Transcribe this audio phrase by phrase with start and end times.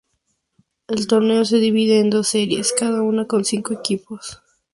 [0.87, 4.41] El torneo se divide en dos series, cada una con cinco equipos.